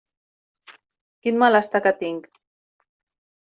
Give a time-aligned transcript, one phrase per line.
[1.27, 2.29] Quin malestar que tinc!